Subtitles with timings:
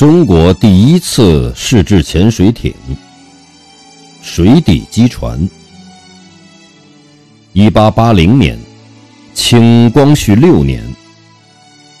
[0.00, 2.72] 中国第一次试制潜水艇——
[4.24, 5.46] 水底机船。
[7.52, 8.58] 一八八零年，
[9.34, 10.82] 清光绪六年，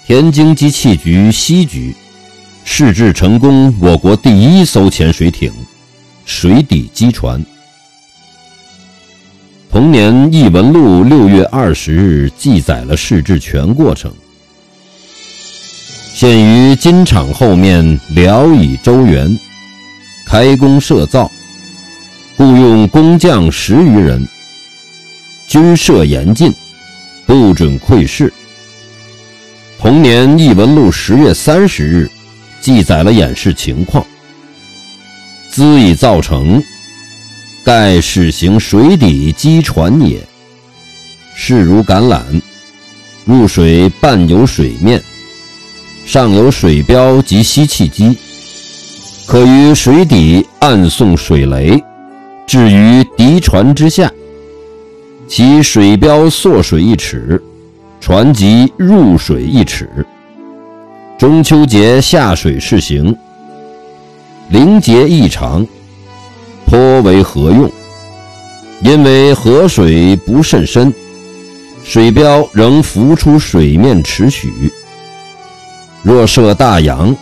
[0.06, 1.94] 天津机器局西局
[2.64, 5.52] 试制成功我国第一艘潜水艇——
[6.24, 7.44] 水底机船。
[9.70, 14.10] 同年，《艺文录》六月二十日记载了试制全过程。
[16.20, 19.38] 现于金厂后面辽以周原，
[20.26, 21.32] 开工设造，
[22.36, 24.28] 雇用工匠十余人，
[25.48, 26.52] 军设严禁，
[27.24, 28.30] 不准窥视。
[29.78, 32.10] 同年《艺文录》十月三十日
[32.60, 34.04] 记载了演示情况：
[35.50, 36.62] 兹已造成，
[37.64, 40.22] 盖始行水底机船也。
[41.34, 42.20] 势如橄榄，
[43.24, 45.02] 入水半有水面。
[46.12, 48.18] 上有水标及吸气机，
[49.28, 51.80] 可于水底暗送水雷，
[52.48, 54.10] 置于敌船之下。
[55.28, 57.40] 其水标缩水一尺，
[58.00, 59.88] 船即入水一尺。
[61.16, 63.16] 中秋节下水试行，
[64.48, 65.64] 灵节异常，
[66.66, 67.70] 颇为合用。
[68.82, 70.92] 因为河水不甚深，
[71.84, 74.50] 水标仍浮出水面尺许。
[76.02, 77.14] 若设大洋，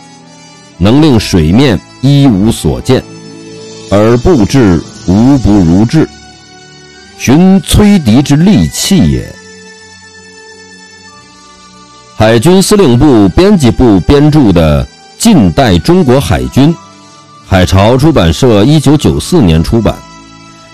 [0.77, 3.03] 能令水面一无所见，
[3.91, 6.07] 而布置无不如至，
[7.17, 9.33] 寻摧敌之利器也。
[12.15, 14.83] 海军司令部编辑部编著的
[15.17, 16.73] 《近代中国海军》，
[17.47, 19.95] 海潮出版社一九九四年出版。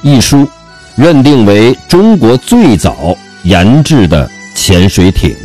[0.02, 0.48] 一书
[0.96, 5.36] 认定为中国最早研制的潜水艇。